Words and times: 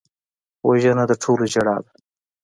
وژنه 0.67 1.03
د 1.07 1.11
ټولو 1.23 1.43
ژړا 1.53 1.77
ده 1.83 1.91